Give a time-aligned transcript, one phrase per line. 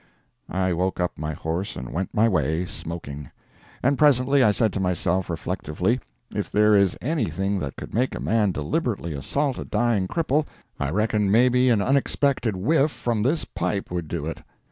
[0.49, 3.29] I woke up my horse and went my way, smoking.
[3.83, 5.99] And presently I said to myself reflectively,
[6.33, 10.47] "If there is anything that could make a man deliberately assault a dying cripple,
[10.79, 14.41] I reckon may be an unexpected whiff from this pipe would do it."